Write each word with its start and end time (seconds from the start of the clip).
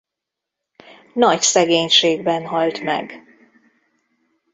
Nagy 1.13 1.41
szegénységben 1.41 2.45
halt 2.45 2.81
meg. 2.83 3.23